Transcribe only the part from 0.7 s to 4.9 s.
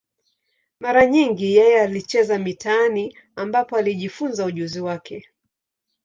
Mara nyingi yeye alicheza mitaani, ambapo alijifunza ujuzi